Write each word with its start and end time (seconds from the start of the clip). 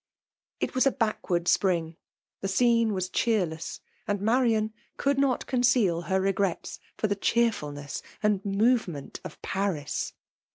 It 0.59 0.73
was 0.73 0.87
a 0.87 0.91
backward 0.91 1.47
spring; 1.47 1.95
the 2.39 2.47
scene 2.47 2.91
waa 2.95 3.01
cheerless; 3.13 3.81
and 4.07 4.19
Marian 4.19 4.73
eoald 4.97 5.19
not 5.19 5.45
conceal 5.45 6.01
her 6.09 6.19
legrets 6.19 6.79
for 6.97 7.05
the 7.05 7.15
eheerfiilness 7.17 8.01
and 8.23 8.43
movement 8.43 9.21
tif 9.23 9.39
Pans. 9.43 10.13